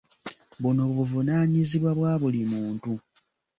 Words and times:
Buno 0.61 0.81
buvunaanyizibwa 0.95 1.91
bwa 1.97 2.13
buli 2.21 2.41
muntu. 2.51 2.91